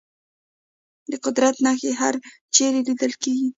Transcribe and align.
د 1.11 1.13
قدرت 1.25 1.55
نښې 1.65 1.91
هرچېرې 2.01 2.81
لیدل 2.87 3.13
کېږي. 3.23 3.47